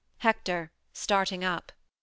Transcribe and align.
HECTOR 0.21 0.71
[starting 0.93 1.43
up]. 1.43 1.73